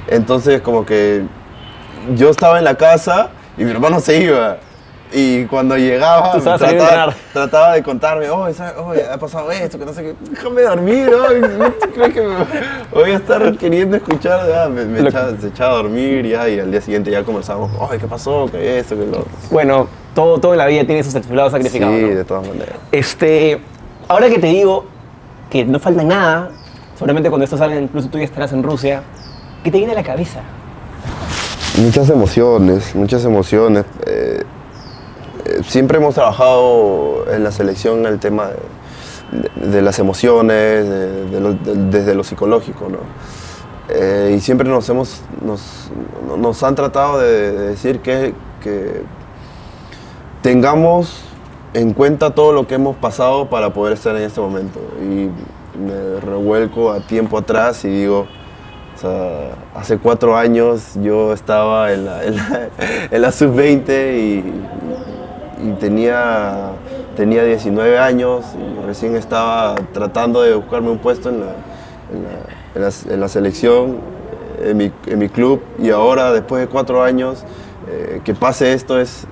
[0.09, 1.25] Entonces como que
[2.16, 4.59] yo estaba en la casa y mi hermano se iba.
[5.12, 6.33] Y cuando llegaba,
[7.33, 11.46] trataba, de contarme, oh, oh, ha pasado esto, que no sé qué, déjame dormir, oh,
[11.59, 12.37] ¿no te crees que me
[12.92, 14.49] voy a estar queriendo escuchar?
[14.49, 17.25] Ya, me, me Lo- echaba, se echaba a dormir ya, y al día siguiente ya
[17.25, 18.49] conversábamos, oh, ¿qué pasó?
[18.53, 18.94] ¿Qué esto?
[18.96, 19.31] ¿Qué lo otro?
[19.51, 21.92] Bueno, todo, todo en la vida tiene su lado sacrificado.
[21.92, 22.09] Sí, ¿no?
[22.14, 22.77] de todas maneras.
[22.92, 23.61] Este,
[24.07, 24.85] ahora que te digo
[25.51, 26.51] que no falta nada,
[26.94, 29.03] seguramente cuando esto salga, incluso tú ya estarás en Rusia,
[29.64, 30.40] ¿qué te viene a la cabeza?
[31.79, 33.85] Muchas emociones, muchas emociones.
[35.66, 38.51] Siempre hemos trabajado en la selección el tema
[39.57, 40.87] de, las emociones,
[41.90, 42.99] desde lo psicológico, ¿no?
[43.88, 45.90] Eh, y siempre nos hemos, nos,
[46.38, 49.03] nos han tratado de, de decir que, que
[50.42, 51.23] tengamos
[51.75, 54.81] en cuenta todo lo que hemos pasado para poder estar en este momento.
[55.01, 55.29] Y
[55.79, 58.27] me revuelco a tiempo atrás y digo,
[58.96, 62.25] o sea, hace cuatro años yo estaba en la-
[63.11, 64.44] en la sub-20 y,
[65.64, 66.73] y tenía,
[67.16, 71.55] tenía 19 años y recién estaba tratando de buscarme un puesto en la,
[73.11, 73.99] en la- selección,
[74.62, 75.61] en mi, en mi club.
[75.79, 77.44] Y ahora después de cuatro años
[77.88, 79.27] eh, que pase esto es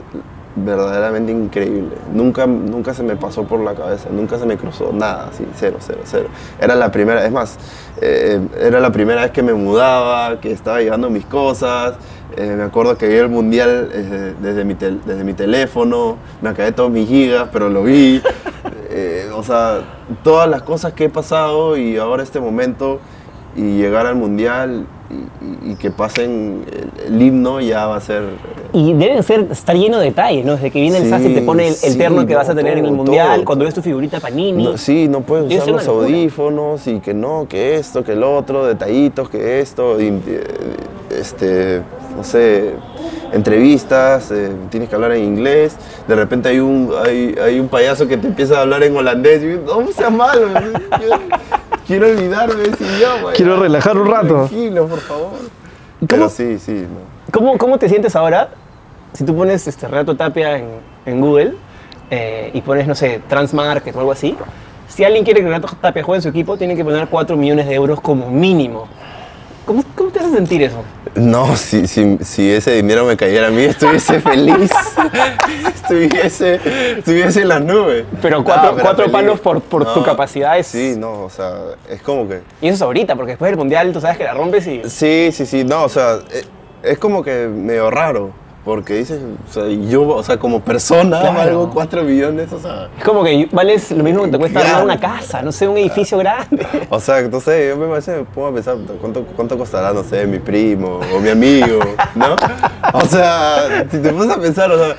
[0.65, 1.97] verdaderamente increíble.
[2.13, 5.77] Nunca, nunca se me pasó por la cabeza, nunca se me cruzó nada, así, cero,
[5.81, 6.29] cero, cero.
[6.61, 7.57] Era la primera, es más,
[8.01, 11.95] eh, era la primera vez que me mudaba, que estaba llevando mis cosas.
[12.37, 16.73] eh, me acuerdo que vi el mundial eh, desde, mi desde mi teléfono, me acabé
[16.73, 18.23] todos mis gigas, pero lo vi.
[19.35, 19.83] O sea,
[20.25, 22.99] todas las cosas que he pasado y ahora este momento
[23.55, 24.87] y llegar al mundial
[25.65, 28.25] y, que pasen el, el himno ya va a ser
[28.73, 30.55] Y deben ser, estar lleno de detalles, ¿no?
[30.55, 32.49] Desde que viene el SAS y te pone el, el sí, terno que no, vas
[32.51, 33.45] a tener en el mundial, todo.
[33.47, 34.63] cuando ves tu figurita Panini.
[34.65, 38.67] No, sí, no puedes usar los audífonos y que no, que esto, que el otro,
[38.67, 40.45] detallitos, que esto, y, eh,
[41.19, 41.83] este,
[42.15, 42.75] no sé,
[43.33, 48.07] entrevistas, eh, tienes que hablar en inglés, de repente hay un, hay, hay un payaso
[48.07, 50.49] que te empieza a hablar en holandés, y no seas malo,
[51.89, 53.33] quiero olvidarme de ese idioma.
[53.33, 53.63] Quiero ya.
[53.63, 54.35] relajar un rato.
[54.47, 55.33] Tranquilo, por favor.
[56.07, 57.33] Pero sí, sí, no.
[57.33, 58.51] ¿Cómo, ¿Cómo te sientes ahora
[59.13, 60.67] si tú pones este Renato Tapia en,
[61.07, 61.55] en Google
[62.11, 64.37] eh, y pones, no sé, Transmarket o algo así?
[64.87, 67.67] Si alguien quiere que Renato Tapia juegue en su equipo, tiene que poner 4 millones
[67.67, 68.87] de euros como mínimo.
[69.69, 70.83] ¿Cómo, cómo te hace sentir eso?
[71.15, 74.71] No, si, si, si ese dinero me cayera a mí, estuviese feliz.
[75.75, 76.59] estuviese,
[76.97, 78.07] estuviese en las nubes.
[78.23, 80.69] Pero No, cuatro, pero cuatro palos por, por tu No, capacidad es...
[80.69, 81.53] Sí, no, o sea,
[81.87, 82.41] es como que...
[82.63, 84.81] Y eso es ahorita, porque después del Mundial tú sabes que la rompes y...
[84.89, 86.45] Sí, sí, sí, no, o sea, eh,
[86.83, 88.31] es como que medio raro.
[88.69, 91.35] Porque dices, o sea, yo, o sea, como persona Claro.
[91.39, 92.91] valgo 4 millones, o sea...
[92.99, 95.79] Es como que vales lo mismo que te cuesta armar una casa, no sé, un
[95.79, 96.67] edificio grande.
[96.91, 100.27] O sea, no sé, yo me, me pongo a pensar cuánto, cuánto costará, no sé,
[100.27, 101.79] mi primo o mi amigo,
[102.15, 102.37] ¿no?
[102.93, 104.97] O sea, si te pones a pensar, o sea,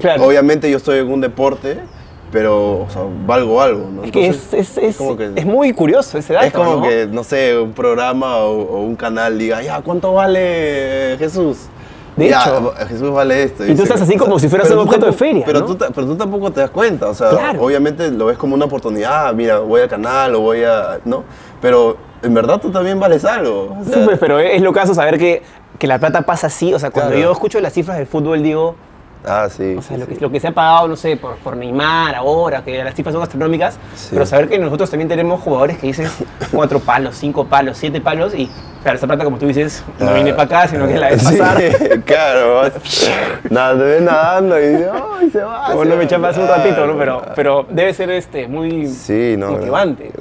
[0.00, 0.24] Claro.
[0.24, 1.78] obviamente yo estoy en un deporte,
[2.32, 4.02] pero, o sea, valgo algo, ¿no?
[4.02, 6.76] Es que es, Entonces, es, es, como que- es muy curioso ese dato, es como
[6.78, 6.82] ¿no?
[6.82, 11.68] que, no sé, un programa o, o un canal diga, ya, ¿cuánto vale Jesús?
[12.20, 12.74] De Ya, hecho.
[12.88, 13.66] Jesús vale esto.
[13.66, 15.66] Y tú estás así como si fueras un objeto de feria, Pero, ¿no?
[15.66, 17.62] tú, pero tú tampoco te das cuenta, o sea, Claro.
[17.62, 21.24] obviamente lo ves como una oportunidad, ah, mira, voy al canal o voy a, ¿no?
[21.60, 23.76] Pero en verdad tú también vales algo.
[23.80, 25.42] o sea, Sí, pues, pero es lo caso saber que,
[25.78, 26.72] que la plata pasa así.
[26.74, 27.24] O sea, cuando Claro.
[27.26, 28.74] yo escucho las cifras del fútbol, digo,
[29.26, 29.74] ah, sí.
[29.78, 30.20] o sea, sí, lo, que, sí.
[30.20, 33.22] lo que se ha pagado, no sé, por, por Neymar ahora, que las cifras son
[33.22, 34.08] astronómicas, Sí.
[34.12, 36.08] pero saber que nosotros también tenemos jugadores que dicen
[36.52, 38.50] cuatro palos, cinco palos, siete palos, y
[38.82, 41.18] claro, esa plata, como tú dices, no Ah, viene para acá, sino que la de
[41.18, 41.62] sí, pasar.
[42.04, 42.54] claro.
[42.56, 43.10] vas-
[43.50, 45.68] Nada, te ves nadando y dices, ¡ay, se va!
[45.68, 46.02] Se no me va".
[46.02, 46.96] echaba hace un ratito, ¿no?
[46.98, 50.12] Pero, pero debe ser este, muy Sí, no, motivante.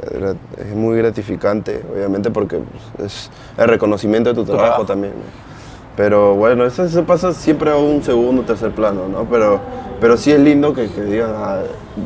[0.58, 2.60] Es muy gratificante, obviamente, porque
[2.98, 4.86] pues, es el reconocimiento de tu, trabajo, trabajo.
[4.86, 5.13] también.
[5.13, 5.50] ¿no?
[5.95, 9.26] Pero bueno, eso, eso pasa siempre a un segundo, tercer plano, ¿no?
[9.26, 9.60] Pero,
[10.00, 11.60] pero sí es lindo que, que digan, ah,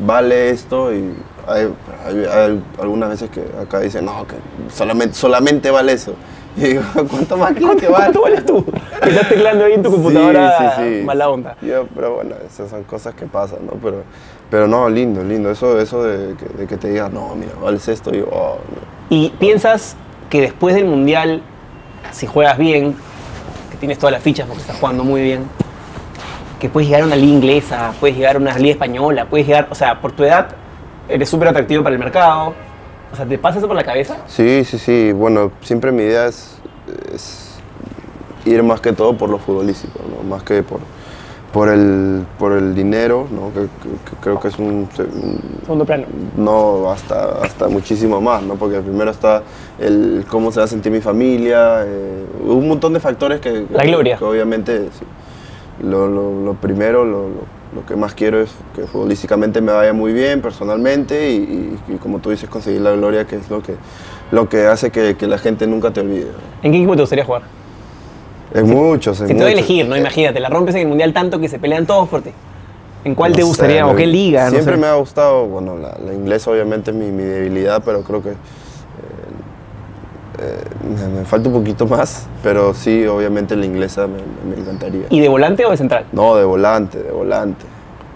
[0.04, 1.14] vale esto y
[1.46, 1.72] hay,
[2.04, 4.34] hay- hay algunas veces que acá dicen, no, que
[4.74, 6.14] solamente, solamente vale eso.
[6.56, 8.04] Y digo, ¿cuánto más quieres que vale?
[8.04, 8.64] ¿Cuánto vales tú?
[9.02, 11.04] Que estás teclando ahí en tu computadora Sí, sí, sí.
[11.04, 11.56] mala onda.
[11.60, 13.72] Yo, pero bueno, esas son cosas que pasan, ¿no?
[13.82, 14.02] Pero,
[14.50, 15.50] pero no, lindo, lindo.
[15.50, 18.58] Eso, eso de, que, de que te digan, no, mira, vales esto, y yo, oh.
[19.10, 19.96] ¿Y piensas
[20.30, 21.42] que después del Mundial,
[22.12, 22.94] si juegas bien,
[23.70, 25.44] que tienes todas las fichas porque estás jugando muy bien,
[26.60, 29.66] que puedes llegar a una liga inglesa, puedes llegar a una liga española, puedes llegar,
[29.70, 30.48] o sea, por tu edad,
[31.08, 32.54] eres súper atractivo para el mercado.
[33.14, 34.16] O sea, ¿te pasa eso por la cabeza?
[34.26, 35.12] Sí, sí, sí.
[35.12, 36.56] Bueno, siempre mi idea es,
[37.14, 37.54] es
[38.44, 40.28] ir más que todo por lo futbolístico, ¿no?
[40.28, 40.80] Más que por,
[41.52, 43.52] por, el, por el dinero, ¿no?
[43.54, 46.06] Que, que- que creo que es un, un- Segundo plano.
[46.36, 48.54] no hasta, hasta muchísimo más, ¿no?
[48.56, 49.44] Porque primero está
[49.78, 53.84] el cómo se va a sentir mi familia, eh, un montón de factores que, La
[53.84, 54.16] gloria.
[54.16, 55.04] que obviamente sí.
[55.86, 59.92] lo, lo- lo primero, lo, lo- lo que más quiero es que futbolísticamente me vaya
[59.92, 61.36] muy bien personalmente y,
[61.88, 63.74] y- y como tú dices, conseguir la gloria, que es lo que,
[64.30, 66.26] lo que hace que, que la gente nunca te olvide.
[66.26, 66.38] ¿no?
[66.62, 67.42] ¿En qué equipo te gustaría jugar?
[68.54, 69.58] En muchos, en Si te doy a muchos.
[69.68, 69.96] elegir, ¿no?
[69.96, 72.30] Imagínate, la rompes en el Mundial tanto que se pelean todos por ti.
[73.04, 74.44] ¿En cuál te No gustaría sé, o qué liga?
[74.44, 74.80] No Siempre sé.
[74.80, 78.30] me ha gustado, bueno, la, la inglesa obviamente es mi, mi debilidad, pero creo que
[80.38, 84.18] eh, me, me falta un poquito más, pero sí, obviamente la inglesa me,
[84.54, 85.06] me encantaría.
[85.10, 86.04] ¿Y de volante o de central?
[86.12, 87.64] No, de volante, de volante.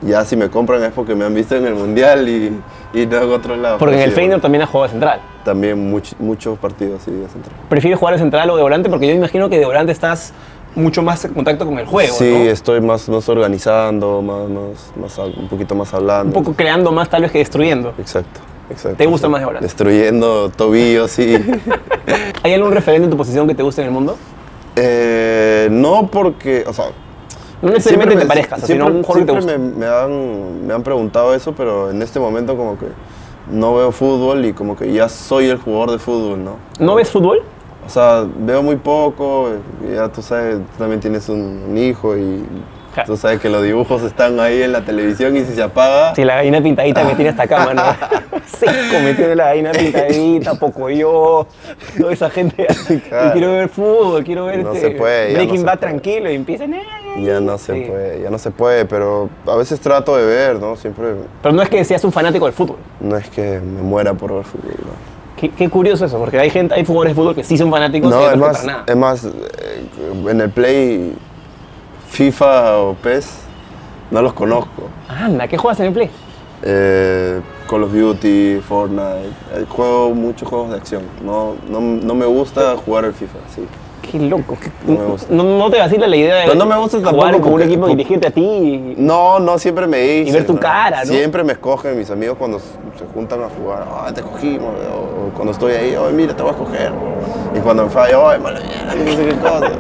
[0.02, 2.57] Ya si me compran es porque me han visto en el mundial y,
[2.94, 3.78] y no en otro lado.
[3.78, 5.20] Porque en el sí, Feyenoord bueno, también has jugado de central.
[5.44, 7.54] También much- muchos partidos, sí, de central.
[7.68, 8.88] ¿Prefieres jugar de central o de volante?
[8.88, 10.33] Porque yo imagino que de volante estás
[10.76, 12.38] mucho más en contacto con el juego, sí, ¿no?
[12.50, 16.26] estoy más, más organizando, más, más, más un poquito más hablando.
[16.38, 17.92] Un poco creando más tal vez que destruyendo.
[17.98, 18.38] Exacto,
[18.70, 18.96] exacto.
[18.98, 19.64] ¿Te gusta más de volante?
[19.66, 21.37] Destruyendo tobillos, sí.
[22.42, 24.16] ¿Hay algún referente en tu posición que te guste en el mundo?
[24.76, 26.87] Eh, no porque, o sea,
[27.62, 29.59] No necesariamente te me- parezcas, sino siempre- un jugador que te guste.
[29.59, 32.87] me, me han, me han preguntado eso, pero en este momento como que
[33.50, 36.57] no veo fútbol y como que ya soy el jugador de fútbol, ¿no?
[36.78, 37.40] ¿No ves fútbol?
[37.87, 39.48] O sea, veo muy poco,
[39.90, 42.44] y ya tú sabes, tú también tienes un, un hijo y.
[43.07, 46.14] tú sabes que los dibujos están ahí en la televisión y si se apaga...
[46.14, 47.83] Sí, la gallina pintadita me tiene hasta acá, mano.
[48.46, 48.72] Seco,
[49.03, 51.46] me tiene la gallina pintadita, poco yo,
[51.98, 52.66] toda esa gente.
[53.09, 53.27] Claro.
[53.29, 55.77] Yo quiero ver fútbol, quiero ver No este se puede, Breaking no se puede.
[55.77, 56.74] tranquilo y empiezan.
[56.74, 56.83] "Eh,
[57.24, 57.81] Ya no se Sí.
[57.88, 60.77] puede, ya no se puede, pero a veces trato de ver, ¿no?
[60.77, 61.07] Siempre
[61.42, 62.77] Pero no es que seas un fanático del fútbol.
[63.01, 65.18] no es que me muera por ver fútbol, ¿no?
[65.37, 68.09] Qué, qué curioso eso, porque hay gente, hay jugadores de fútbol que sí son fanáticos
[68.11, 68.85] y No, otros es más, para nada.
[68.88, 71.14] es más eh, en el Play,
[72.11, 73.38] FIFA o PES,
[74.11, 74.88] no los conozco.
[75.09, 76.11] Anda, ¿qué juegas en el Play?
[76.62, 81.03] Eh, Call of Duty, Fortnite, eh, juego muchos juegos de acción.
[81.25, 83.64] No, no, no me gusta jugar el FIFA, sí.
[84.11, 84.57] Qué loco.
[84.61, 85.27] qué- No me gusta.
[85.35, 87.81] No, no te vacila la idea de no me gusta jugar tampoco con un equipo,
[87.83, 90.29] por- dirigirte a ti y- No, no siempre me dicen.
[90.29, 91.12] Y ver tu cara, ¿no?
[91.12, 93.85] Siempre me escogen mis amigos cuando se juntan a jugar.
[93.87, 94.73] Ah, te escogimos.
[94.90, 96.92] O, cuando estoy ahí, oye, mira, te voy a escoger.
[97.55, 99.71] Y cuando me falla, oye, mala mierda, no sé qué cosa.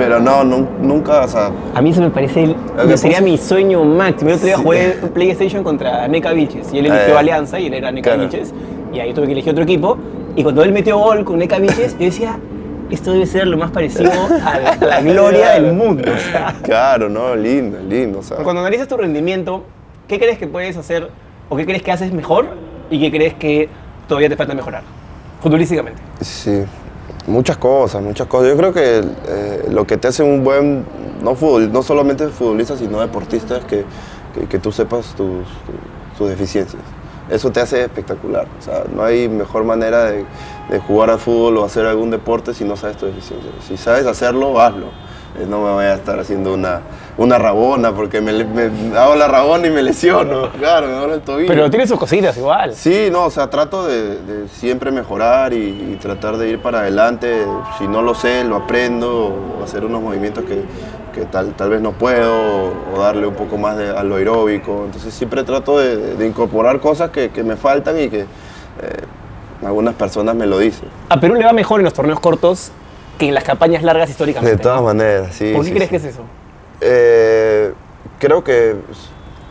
[0.00, 2.54] Pero no, nun- nunca, o sea, A mí eso me parece,
[2.88, 4.30] que sería pasa- mi sueño máximo.
[4.30, 4.62] El otro día Sí.
[4.62, 7.18] jugué PlayStation contra Neka Vilches y él eligió Eh.
[7.18, 8.20] Alianza y él era Claro.
[8.22, 8.54] Vilches
[8.94, 9.98] y ahí tuve que elegir otro equipo
[10.36, 12.38] y cuando él metió gol con Neka Vilches yo decía,
[12.90, 16.10] esto debe ser lo más parecido a la, a la gloria del mundo.
[16.10, 16.54] o sea.
[16.62, 18.20] Claro, no, lindo, lindo.
[18.20, 19.64] O sea, Cuando analizas tu rendimiento,
[20.08, 21.10] ¿qué crees que puedes hacer
[21.50, 22.46] o qué crees que haces mejor
[22.90, 23.68] y qué crees que
[24.08, 24.82] todavía te falta mejorar?
[25.42, 26.00] Futbolísticamente.
[26.20, 26.62] Sí,
[27.26, 28.48] muchas cosas, muchas cosas.
[28.48, 30.84] Yo creo que eh, lo que te hace un buen,
[31.22, 33.84] no, futbol, no solamente futbolista, sino deportista, es que,
[34.48, 35.46] que, tú sepas tus,
[36.16, 36.82] tus deficiencias.
[37.28, 38.46] Eso te hace espectacular.
[38.58, 40.24] O sea, no hay mejor manera de,
[40.68, 43.54] de jugar al fútbol o hacer algún deporte si no sabes tus deficiencias.
[43.66, 44.86] Si sabes hacerlo, hazlo.
[45.38, 46.80] Eh, No me voy a estar haciendo una,
[47.16, 48.32] una rabona porque me,
[48.98, 50.50] hago la rabona y me lesiono.
[50.58, 51.48] Claro, me duele el tobillo.
[51.48, 52.74] Pero tiene sus cositas igual.
[52.74, 55.56] Sí, no, o sea, trato de, de siempre mejorar y,
[55.92, 57.44] y tratar de ir para adelante.
[57.78, 60.62] Si no lo sé, lo aprendo, o hacer unos movimientos que,
[61.14, 64.82] que tal, tal vez no puedo, o darle un poco más de, a lo aeróbico.
[64.86, 68.26] Entonces siempre trato de, de incorporar cosas que, que me faltan y que eh,
[69.64, 70.88] algunas personas me lo dicen.
[71.08, 72.72] A Perú le va mejor en los torneos cortos
[73.20, 74.56] que en las campañas largas históricamente.
[74.56, 74.86] De todas ¿no?
[74.86, 75.52] maneras, sí.
[75.52, 75.90] ¿Por qué sí, crees sí.
[75.90, 76.22] que es eso?
[76.80, 77.72] Eh,
[78.18, 78.76] creo que,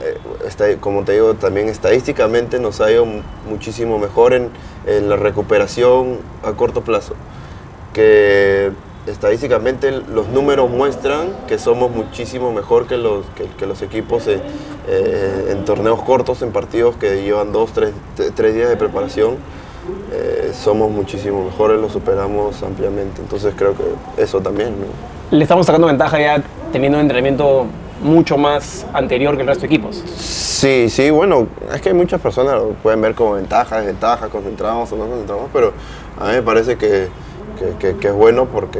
[0.02, 4.50] eh, como te digo, también estadísticamente nos ha ido mu- muchísimo mejor en,
[4.88, 7.14] en la recuperación a corto plazo.
[7.94, 8.72] Que
[9.06, 14.42] estadísticamente los números muestran que somos muchísimo mejor que los, que, que los equipos eh,
[14.88, 17.92] eh, en torneos cortos, en partidos que llevan dos, tres,
[18.36, 19.38] tres días de preparación.
[20.12, 23.22] Eh, somos muchísimo mejores, los superamos ampliamente.
[23.22, 24.70] Entonces creo que eso también.
[24.72, 25.38] ¿no?
[25.38, 27.66] Le estamos sacando ventaja ya teniendo un entrenamiento
[28.04, 30.04] mucho más anterior que el resto de equipos.
[30.18, 34.96] Sí, sí, bueno, es que muchas personas lo pueden ver como ventaja, desventaja, concentramos o
[34.96, 35.74] no concentramos, pero
[36.20, 37.08] a mí me parece que,
[37.60, 38.80] que- que- que es bueno porque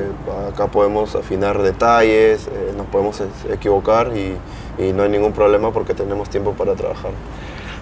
[0.52, 4.36] acá podemos afinar detalles, eh, nos podemos equivocar y,
[4.82, 7.12] y no hay ningún problema porque tenemos tiempo para trabajar.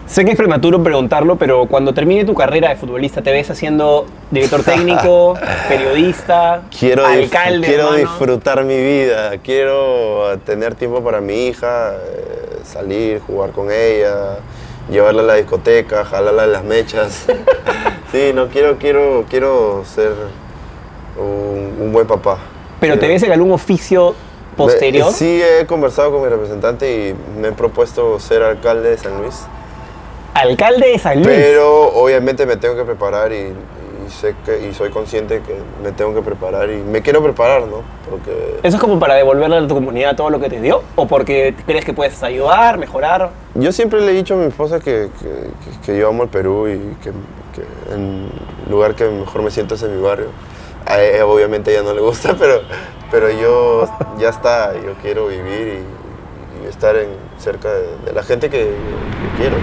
[0.08, 4.06] Sé que es prematuro preguntarlo, pero cuando termine tu carrera de futbolista, ¿te ves haciendo
[4.32, 5.34] director técnico,
[5.67, 7.67] periodista, Quiero, alcalde?
[7.67, 7.98] quiero hermano?
[7.98, 14.38] disfrutar mi vida, quiero tener tiempo para mi hija, eh, salir, jugar con ella,
[14.89, 17.26] llevarla a la discoteca, jalarla de las mechas.
[18.13, 20.13] sí, no, quiero, quiero, quiero ser
[21.20, 22.38] un, un buen papá.
[22.80, 24.15] ¿Pero te ves en algún oficio
[24.56, 25.08] posterior?
[25.08, 29.22] Me- Sí, he conversado con mi representante y me he propuesto ser alcalde de San
[29.22, 29.36] Luis.
[30.41, 31.28] Alcalde de San Luis.
[31.28, 33.36] Pero obviamente me tengo que preparar y,
[34.08, 37.63] y sé que y soy consciente que me tengo que preparar y me quiero preparar,
[37.63, 37.82] ¿no?
[38.10, 40.82] Porque ¿Eso es como para devolverle a tu comunidad todo lo que te dio?
[40.95, 43.32] ¿O porque crees que puedes ayudar, mejorar?
[43.56, 45.50] yo siempre le he dicho a mi esposa que, que,
[45.86, 47.12] que- yo amo el Perú y que,
[47.54, 48.30] que el
[48.69, 50.28] lugar que mejor me siento es en mi barrio.
[50.86, 52.62] A ella obviamente a ella no le gusta, pero,
[53.12, 55.80] pero yo ya está, yo quiero vivir
[56.62, 58.71] y, y estar en, cerca de, de la gente que
[59.38, 59.58] quiero.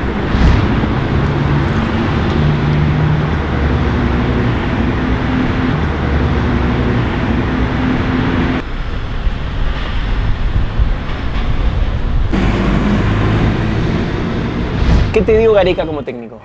[15.15, 16.41] ¿Qué te dio Gareca como técnico?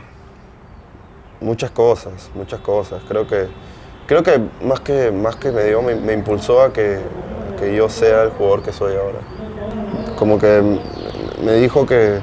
[1.42, 3.02] Muchas cosas, muchas cosas.
[3.08, 3.48] Creo que,
[4.06, 7.00] creo que más que, más que me dio, me, me impulsó a que,
[7.60, 9.18] que yo sea el jugador que soy ahora.
[10.18, 10.62] Como que
[11.44, 12.20] me dijo que,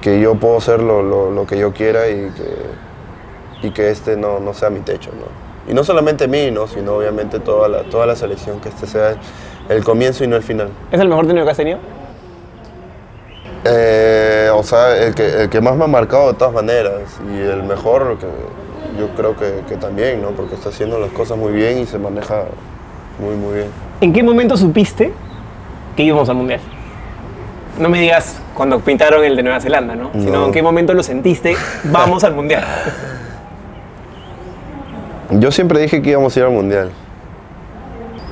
[0.00, 4.16] que yo puedo ser lo, lo- lo que yo quiera y que, y que este
[4.16, 5.10] no, no sea mi techo.
[5.12, 5.70] ¿no?
[5.70, 6.66] Y no solamente mí, ¿no?
[6.66, 9.14] sino obviamente toda la, toda la selección, que este sea
[9.68, 10.70] el comienzo y no el final.
[10.90, 11.78] ¿Es el mejor técnico que has tenido?
[13.64, 17.00] Eh, o sea, el que, el que más me ha marcado de todas maneras
[17.32, 18.26] y el mejor, que
[18.98, 20.30] yo creo que, que también, ¿no?
[20.30, 22.44] Porque está haciendo las cosas muy bien y se maneja
[23.18, 23.68] muy, muy bien.
[24.00, 25.12] ¿En qué momento supiste
[25.96, 26.60] que íbamos al Mundial?
[27.78, 30.10] No me digas cuando pintaron el de Nueva Zelanda, ¿no?
[30.12, 30.46] Sino No.
[30.46, 32.64] en qué momento lo sentiste, vamos al Mundial.
[35.30, 36.90] Yo siempre dije que íbamos a ir al Mundial.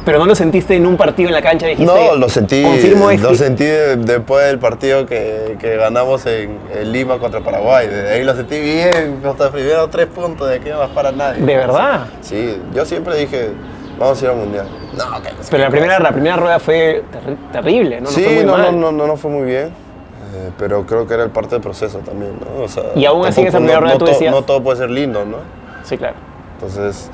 [0.05, 1.93] Pero no lo sentiste en un partido en la cancha, dijiste.
[1.93, 6.59] No, lo sentí, Confirmo lo este- sentí de- después del partido que, que ganamos en,
[6.75, 7.87] en Lima contra Paraguay.
[7.87, 11.15] Desde ahí lo sentí bien, hasta primero tres puntos de que no va a parar
[11.15, 11.43] nadie.
[11.45, 12.07] ¿De verdad?
[12.23, 13.51] Sí, yo siempre dije,
[13.99, 14.67] vamos a ir al Mundial.
[14.97, 18.05] No, que no Pero la primera, la primera rueda fue terri- terrible, ¿no?
[18.05, 18.81] No sí, fue muy no, no, mal.
[18.81, 19.67] no, no, no fue muy bien.
[19.67, 22.63] eh, pero creo que era el parte del proceso también, ¿no?
[22.65, 24.43] O sea, Y aún así en esa primera no- rueda no tú to- decías- No
[24.43, 25.39] todo puede ser lindo, ¿no?
[25.83, 26.15] Sí, claro.
[26.55, 27.11] Entonces,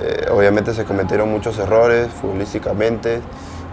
[0.00, 3.20] eh, obviamente se cometieron muchos errores futbolísticamente,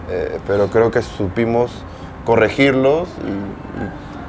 [0.10, 1.72] eh, pero creo que supimos
[2.26, 3.10] corregirlos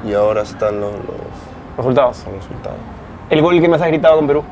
[0.07, 2.24] y, ahora están los, los- Resultados.
[2.26, 2.78] los resultados.
[3.31, 4.42] El gol que más has gritado con Perú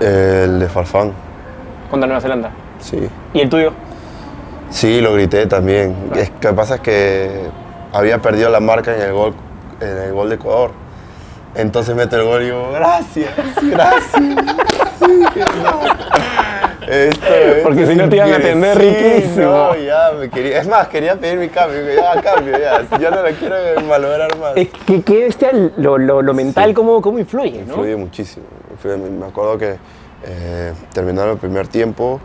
[0.00, 1.12] El de Farfán,
[1.90, 2.50] contra Nueva Zelanda.
[2.80, 3.08] sí.
[3.32, 3.72] ¿Y el tuyo?
[4.70, 5.96] Sí, lo grité también.
[6.14, 7.48] Es lo que pasa es que
[7.92, 9.34] había perdido la marca en el gol,
[9.80, 10.72] en el gol de Ecuador.
[11.54, 13.30] Entonces meto el gol y digo, gracias,
[13.62, 14.22] gracias.
[16.86, 17.26] Esto
[17.64, 19.44] Porque si no te iban a atender riquísimo.
[19.46, 21.80] No, ya, me quería, es más, quería pedir mi cambio.
[21.94, 22.82] Ya, cambio, ya.
[22.98, 23.56] Ya no la quiero
[23.86, 24.56] malograr más.
[24.56, 27.74] Es que, que bestia lo, lo, lo mental, cómo, cómo influye, ¿no?
[27.74, 28.46] Influye muchísimo.
[29.20, 29.76] Me acuerdo que
[30.24, 32.20] eh, terminando el primer tiempo,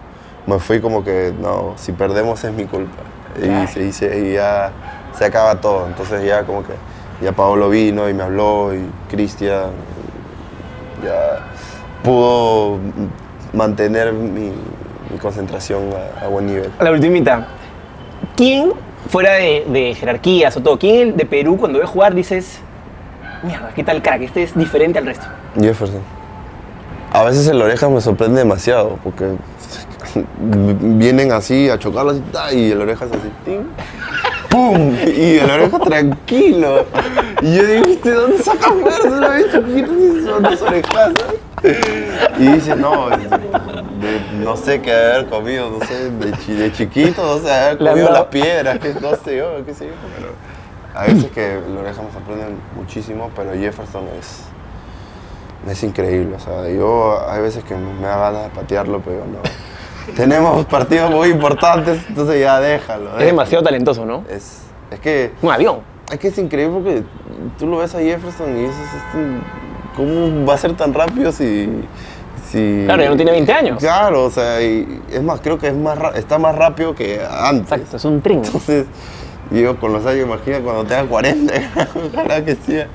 [0.45, 3.01] me fui como que, no, si perdemos es mi culpa.
[3.41, 4.71] Y, se, y se- y ya
[5.17, 5.88] se acaba todo.
[5.88, 6.73] Entonces ya como que,
[7.21, 9.71] ya Paolo vino y me habló y Cristian
[11.03, 11.51] ya
[12.03, 12.79] pudo
[13.53, 14.51] mantener mi,
[15.11, 15.89] mi concentración
[16.21, 16.71] a, a buen nivel.
[16.79, 17.47] La ultimita.
[18.35, 18.71] ¿Quién,
[19.09, 22.59] fuera de, de jerarquías o todo, quién de Perú cuando ve jugar dices,
[23.43, 25.25] mierda, qué tal crack, este es diferente al resto?
[25.59, 26.01] Jefferson.
[27.11, 29.35] A veces el oreja me sorprende demasiado porque
[30.39, 33.61] vienen así a ta, y el oreja es así, ¡ting!
[34.49, 34.95] ¡pum!
[35.05, 36.85] Y el oreja tranquilo.
[37.41, 39.09] Y yo digo, ¿de dónde saca fuerza?
[39.09, 41.13] ¿No ves chiquito si son dos orejas?
[42.39, 46.71] Y dice, no, de- de- no sé qué haber comido, no sé, de, chi- de
[46.73, 49.93] chiquito, no sé, haber comido las piedras, que no sé yo, qué sé yo.
[50.17, 50.30] Pero
[50.93, 52.45] a veces que el oreja me sorprende
[52.76, 54.43] muchísimo, pero Jefferson es
[55.69, 59.39] es increíble, o sea, yo hay veces que me da ganas de patearlo, pero no.
[60.13, 63.17] Tenemos partidos muy importantes, entonces ya déjalo.
[63.17, 64.26] Es demasiado talentoso, ¿no?
[64.30, 65.78] Es, es que Un avión.
[66.12, 67.04] es que es increíble porque
[67.58, 69.19] tú lo ves a Jefferson y dices, este,
[69.95, 71.69] ¿cómo va a ser tan rápido si,
[72.49, 72.84] si...
[72.86, 73.79] Claro, ya no tiene 20 años.
[73.79, 77.71] Claro, o sea, y es más, creo que es más, está más rápido que antes.
[77.71, 78.41] Exacto, es un tren.
[78.45, 78.86] Entonces,
[79.49, 81.53] digo, con los años, imagina cuando tenga 40,
[82.13, 82.88] ojalá que sea.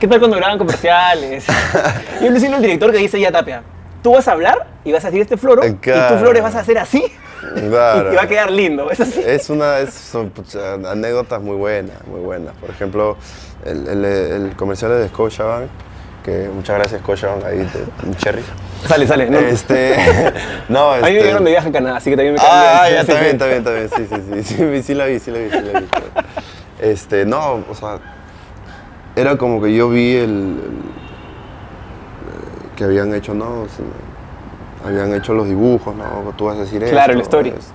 [0.00, 1.46] ¿Qué tal cuando graban comerciales?
[2.22, 3.62] Yo le siento al director que dice ya Tapia,
[4.02, 6.18] tú vas a hablar y vas a decir este floro y tú Claro.
[6.18, 7.02] flores vas a hacer así
[7.68, 8.12] Claro.
[8.12, 8.90] y va a quedar lindo.
[8.90, 9.20] Es así.
[9.24, 12.54] Es una, es- son pucha, anécdotas muy buenas, muy buenas.
[12.56, 13.16] Por ejemplo,
[13.64, 15.68] el, el, el comercial de Scotiabank,
[16.26, 17.66] que muchas gracias Scotiabank ahí,
[18.04, 18.42] un cherry.
[18.86, 19.30] Sale, sale.
[19.30, 19.38] ¿no?
[19.38, 19.96] Este,
[20.68, 22.82] no, A mí me este, dieron de viaje a Canadá, así que también me Ah,
[22.82, 22.94] cambié.
[22.96, 23.56] ya, Sí, está bien, sí.
[23.58, 25.86] está bien, sí, sí, sí, sí, sí, la vi, sí la vi, sí la vi.
[26.80, 28.00] Este, no, o sea,
[29.14, 30.96] era como que yo vi el, el-
[32.76, 33.84] que habían hecho, no, O sea,
[34.86, 37.54] habían hecho los dibujos, no, tú vas a decir Claro, esto, la historia.
[37.56, 37.70] es-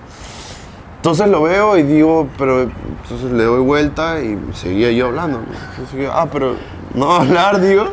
[0.96, 5.40] Entonces lo veo y digo, pero entonces le doy vuelta y seguía yo hablando.
[5.76, 6.54] Entonces ah, pero
[6.94, 7.92] no hablar, digo.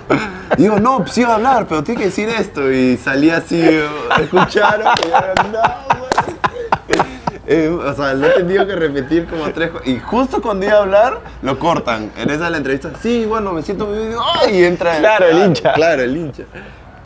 [0.57, 2.71] Digo, no, sí va a hablar, pero tiene que decir esto.
[2.71, 3.61] Y salí así,
[4.21, 6.09] escucharon, y yo, no, güey.
[7.51, 10.81] Eh, o sea, lo he tenido que repetir como tres Y justo cuando iba a
[10.81, 12.11] hablar, lo cortan.
[12.15, 14.17] En esa de la entrevista, sí, bueno, me siento muy bien.
[14.43, 14.55] ¡ay!
[14.59, 15.73] Y entra Claro, el hincha.
[15.73, 16.43] Claro, el hincha.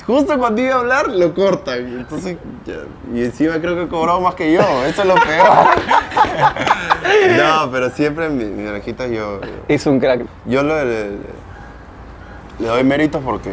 [0.05, 1.77] Justo cuando iba a hablar, lo cortan.
[1.77, 2.73] Entonces, ya-
[3.17, 4.59] y encima creo que cobró más que yo.
[4.85, 5.47] Eso es lo peor.
[7.37, 10.25] no, pero siempre mi, mi orejita yo, Es un crack.
[10.45, 11.42] yo le, le-
[12.59, 13.51] le doy méritos porque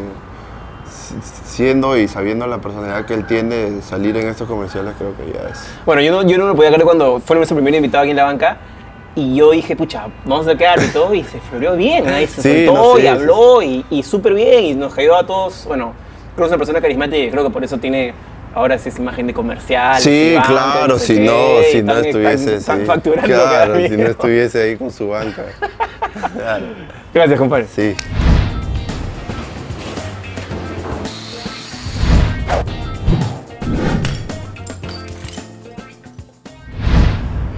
[0.88, 5.32] si- siendo y sabiendo la personalidad que él tiene, salir en estos comerciales creo que
[5.32, 5.64] ya es.
[5.86, 8.16] Bueno, yo no, yo no lo podía creer cuando fue nuestro primer invitado aquí en
[8.16, 8.58] la banca.
[9.16, 11.12] Y yo dije, pucha, vamos a quedar y todo.
[11.14, 14.02] Y se floreó bien, ahí se Sí, soltó no, sí, y sí, habló y, y
[14.04, 14.64] súper bien.
[14.64, 15.64] Y nos cayó a todos.
[15.66, 15.92] Bueno,
[16.36, 18.14] creo que es una persona carismática y creo que por eso tiene
[18.54, 20.00] ahora esa imagen de comercial.
[20.00, 22.60] Sí, banca, claro, sé si qué, no, y si no estuviese.
[22.60, 22.66] sí.
[23.24, 25.42] claro, si no estuviese ahí con su banca.
[26.36, 26.66] Claro,
[27.14, 27.66] Gracias, compadre.
[27.66, 27.94] sí.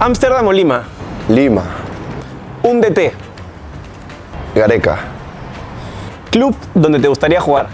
[0.03, 0.83] Ámsterdam o Lima.
[1.29, 1.63] Lima,
[2.65, 3.13] Un DT.
[4.53, 4.99] Gareca,
[6.31, 7.69] Club donde te gustaría jugar.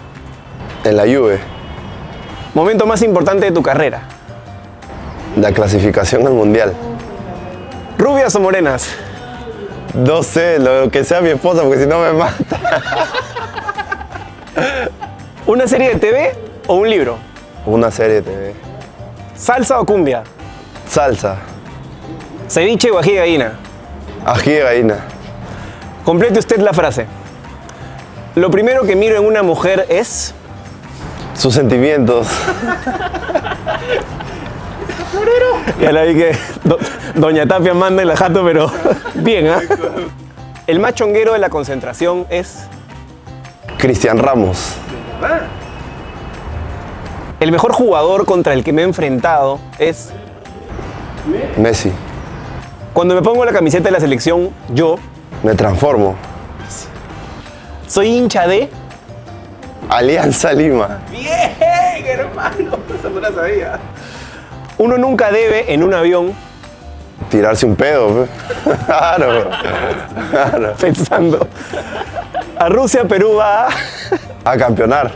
[0.85, 1.41] en la Juve,
[2.53, 4.03] Momento más importante de tu carrera.
[5.37, 6.75] la clasificación al mundial.
[7.97, 8.91] Rubias o morenas.
[9.95, 12.61] No sé, lo que sea mi esposa, porque si no me mata.
[15.47, 16.37] Una serie de TV
[16.67, 17.17] o un libro.
[17.64, 18.55] Una serie de TV.
[19.35, 20.23] Salsa o cumbia.
[20.88, 21.37] Salsa,
[22.48, 23.52] Ceviche o ají de gallina.
[24.26, 24.96] ají de gallina.
[26.04, 27.06] Complete usted la frase.
[28.34, 30.34] Lo primero que miro en una mujer es.
[31.34, 32.26] Sus sentimientos.
[35.80, 36.78] Ya la vi que do-
[37.14, 38.70] Doña Tapia manda en la jato, pero
[39.14, 39.61] bien, ¿ah?
[40.66, 42.64] El más chonguero de la concentración es.
[43.78, 44.74] Cristian Ramos,
[47.40, 50.11] El mejor jugador contra el que me he enfrentado es.
[51.56, 51.92] Messi.
[52.92, 54.97] Cuando me pongo la camiseta de la selección, yo
[55.43, 56.16] Me transformo.
[57.86, 58.68] soy hincha de.
[59.89, 60.99] Alianza Lima.
[61.11, 61.55] Bien,
[62.07, 63.78] hermano, eso no la sabía.
[64.76, 66.32] Uno nunca debe en un avión
[67.30, 68.24] Tirarse un pedo.
[68.24, 68.28] pe.
[68.86, 69.51] Claro.
[70.30, 70.74] claro.
[70.80, 71.49] pensando.
[72.59, 73.66] A Rusia, Perú va.
[73.66, 73.70] a-
[74.45, 75.11] A campeonar.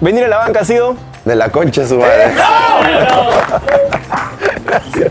[0.00, 0.96] Venir a la banca ha sido.
[1.24, 2.32] De la concha de su madre.
[4.64, 5.10] Gracias.